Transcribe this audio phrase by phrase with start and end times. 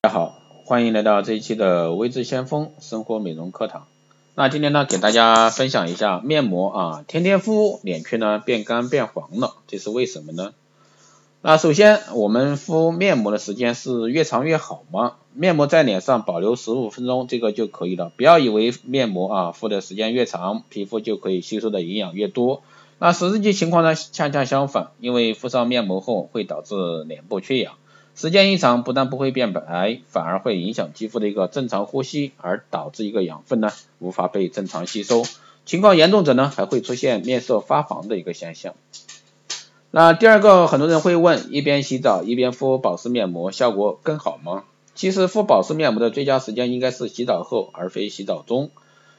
[0.00, 3.88] 大家好，欢迎来到这一期的微智先锋生活美容课堂。
[4.36, 10.54] 那今天呢，给大家分享一下面膜啊，天天敷脸却呢变干变黄了，这是为什么呢？
[11.42, 15.14] 那首先，我们敷面膜的时间是越长越好吗？
[15.34, 18.12] 面膜在脸上保留十五分钟，这个就可以了。
[18.16, 22.62] 不要以为面膜啊敷的时间越长，皮肤就可以吸收的营养越多。
[23.00, 27.74] 那实际情况呢，恰恰相反，因为敷上面膜后会导致脸部缺氧。
[28.18, 35.22] 时间一长，不但不会变白，反而会影响肌肤的一个正常呼吸，而导致一个养分呢无法被正常吸收。
[35.64, 38.74] 情况严重者呢，还会出现面色发黄的一个现象。
[39.92, 44.64] 那第二个，很多人会问，一边洗澡一边敷保湿面膜，效果更好吗？
[44.96, 48.72] 其实敷保湿面膜的最佳时间应该是洗澡后，而非洗澡中，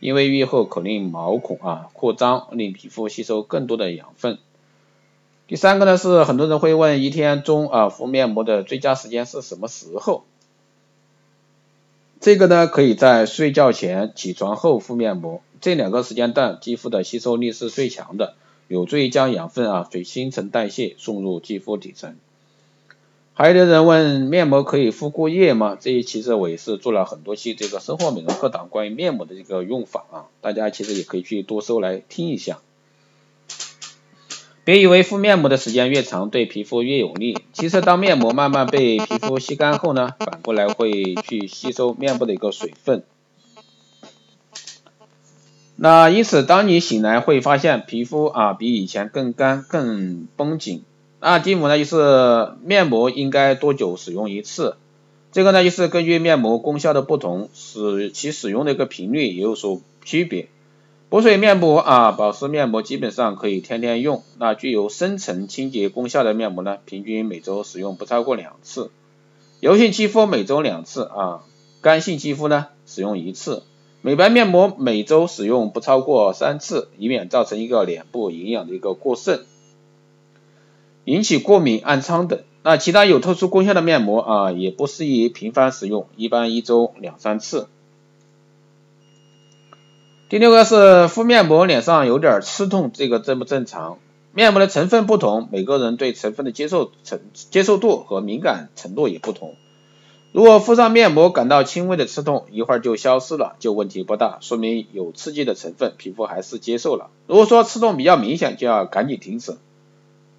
[0.00, 4.38] 因为浴后可令毛孔啊扩张，令皮肤吸收更多的养分。
[5.50, 10.22] 第三个呢是很多人会问一天中啊敷面膜的最佳时间是什么时候？
[12.20, 18.34] 这个呢可以在睡觉前、起床后敷面膜，这两个时间段肌肤的吸收力是最强的，
[18.68, 22.14] 有助于将养分啊随新陈代谢送入肌肤底层。
[23.34, 25.76] 还有的人问面膜可以敷过夜吗？
[25.80, 32.60] 这一其实我也是做了很多期这个生活美容课堂关于面膜的这个用法啊，大家其实也可以去多搜来听一下。
[34.64, 43.02] 别以为敷面膜的时间越长对皮肤越有利，其实当面膜慢慢被皮肤吸干后呢，反过来会去吸收面部的一个水分。
[45.76, 50.82] 那因此当你醒来会发现皮肤啊比以前更干更绷紧。
[51.20, 54.76] 那第五呢就是面膜应该多久使用一次？
[55.32, 60.48] 这个呢就是根据面膜功效的不同，使其使用的一个频率也有所区别。
[61.10, 64.22] 补水面膜啊，保湿面膜基本上可以天天用。
[64.38, 68.92] 那具有深层清洁功效的面膜呢，平均每周使用不超过两次。
[69.58, 71.42] 油性肌肤每周两次啊，
[71.80, 73.64] 干性肌肤呢使用一次。
[74.02, 79.44] 美白面膜每周使用不超过三次，以免造成一个脸部营养的一个过剩，
[81.04, 82.38] 引起过敏、暗疮等。
[82.62, 87.66] 那其他有特殊功效的面膜啊，也不适宜频繁使用，一般一周两三次。
[90.30, 93.98] 第六个是敷面膜脸上有点刺痛，这个正不正常？
[94.32, 99.56] 面膜的成分不同，每个人对成分的接受程接受度和敏感程度也不同。
[100.30, 107.10] 如果敷上面膜感到轻微的刺痛，一会儿就消失了，就问题不大，说明有刺激的成分，皮肤还是接受了。
[107.26, 109.56] 如果说刺痛比较明显，就要赶紧停止。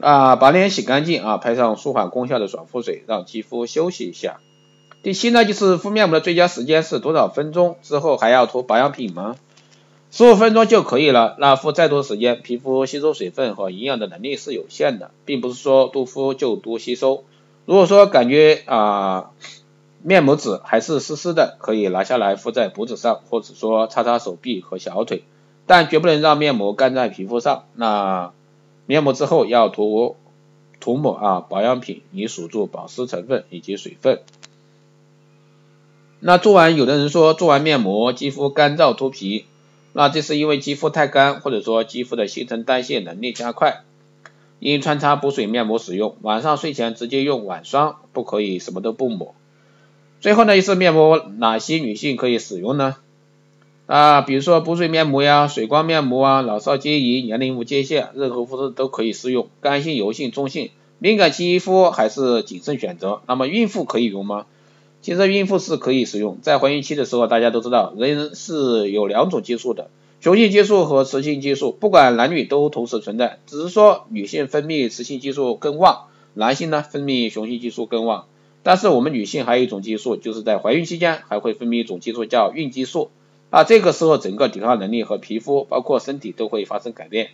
[0.00, 4.40] 啊，把脸洗干净啊，拍上舒缓功效的爽肤水，让肌肤休息一下。
[5.02, 9.36] 第七呢，就是敷面膜的最佳时间是多少分钟之后还要涂保养品吗？
[10.16, 17.24] 十五分钟就可以了，那敷再多时间，皮肤吸收水分和营养的能力是有限的，并不是说多敷就多吸收。
[17.66, 19.32] 如果说感觉啊
[20.04, 25.24] 面膜纸还是湿湿的，可以拿下来敷在脖子上，或者说擦擦手臂和小腿，
[25.66, 27.64] 但绝不能让面膜干在皮肤上。
[27.74, 28.32] 那
[28.86, 30.14] 面膜之后要涂
[30.78, 34.20] 涂抹啊保养品，以锁住保湿成分以及水分。
[36.20, 39.46] 那做完，有的人说做完面膜肌肤干燥脱皮。
[39.96, 43.84] 那这是因为肌肤太干，或者说肌肤的新陈代谢能力加快，
[44.58, 46.16] 应穿插补水面膜使用。
[46.20, 49.36] 晚上睡前直接用晚霜，不可以什么都不抹。
[50.20, 52.96] 最后呢，就是面膜哪些女性可以使用呢？
[53.86, 59.48] 啊，比如说补水面膜呀、水光面膜啊，老少皆宜，年龄无界限，任何肤质都可以适用。
[59.60, 63.20] 干性、油性、中性，敏感肌肤还是谨慎选择。
[63.28, 64.46] 那么孕妇可以用吗？
[65.04, 69.90] 其实孕妇是可以使用，在怀孕期的时候，大家都知道，人是有两种激素的，
[70.22, 78.28] 雄性激素和雌性激素，不管男女都同时存在，只是说女性分泌雌性激素更旺，男性呢分泌雄性激素更旺。
[78.62, 83.10] 但是我们女性还有一种激素，就是在怀孕期间还会分泌一种激素叫孕激素，
[83.50, 87.28] 那这个时候整个抵抗能力和皮肤包括身体都会发生改变，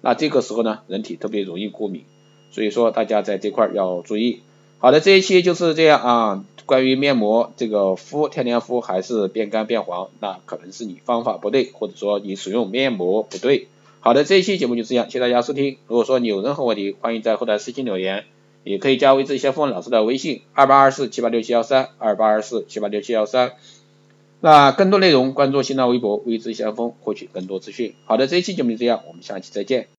[0.00, 2.02] 那这个时候呢，人体特别容易过敏，
[2.50, 4.40] 所以说大家在这块要注意。
[4.84, 6.44] 好的，这一期就是这样啊。
[6.66, 13.68] 关于面膜这个敷天天敷还是变干变黄，那可能是你方法不对，或者说你使用面膜不对。
[14.00, 15.78] 好的，这一期节目就这样，谢谢大家收听。
[15.88, 18.24] 如果说你有任何问题，欢迎在后台私信留言，
[18.62, 23.52] 也可以加微智先锋老师的微信二八二四七八六七幺三二八二四七八六七幺三。
[24.42, 27.94] 那更多内容关注新浪微博微智先锋获取更多资讯。
[28.04, 29.88] 好的，这一期节目就这样，我们下期再见。